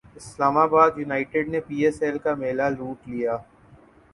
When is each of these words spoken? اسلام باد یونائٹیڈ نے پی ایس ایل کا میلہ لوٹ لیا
اسلام 0.19 0.55
باد 0.71 0.91
یونائٹیڈ 0.97 1.45
نے 1.53 1.59
پی 1.67 1.75
ایس 1.83 2.01
ایل 2.03 2.17
کا 2.23 2.33
میلہ 2.41 2.67
لوٹ 2.77 3.07
لیا 3.09 3.33